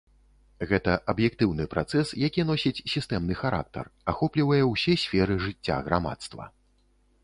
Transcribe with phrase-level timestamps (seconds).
[0.69, 3.85] Гэта аб'ектыўны працэс, які носіць сістэмны характар,
[4.15, 6.55] ахоплівае ўсе сферы жыцця грамадства.